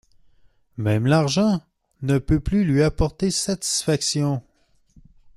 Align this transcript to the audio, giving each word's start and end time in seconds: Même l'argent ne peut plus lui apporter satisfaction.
Même 0.77 1.05
l'argent 1.05 1.61
ne 2.01 2.17
peut 2.17 2.39
plus 2.39 2.63
lui 2.63 2.81
apporter 2.81 3.29
satisfaction. 3.29 4.41